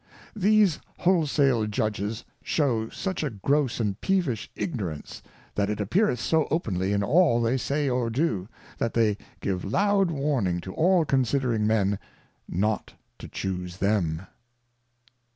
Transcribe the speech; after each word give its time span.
These 0.35 0.79
Whole 0.97 1.27
sale 1.27 1.67
Judges 1.67 2.25
shew 2.41 2.89
such 2.89 3.21
a 3.21 3.29
gross 3.29 3.79
and 3.79 4.01
peevish 4.01 4.49
Ignorance 4.55 5.21
that 5.53 5.69
it 5.69 5.79
appeareth 5.79 6.19
so 6.19 6.47
openly 6.49 6.91
in 6.91 7.03
all 7.03 7.39
they 7.39 7.55
say 7.55 7.87
or 7.87 8.09
do. 8.09 8.47
That 8.79 8.95
they 8.95 9.15
give 9.41 9.63
loud 9.63 10.09
warning 10.09 10.59
to 10.61 10.73
all 10.73 11.05
considering 11.05 11.67
Men, 11.67 11.99
not 12.49 12.95
to 13.19 13.27
chuse 13.27 13.77
them. 13.77 14.23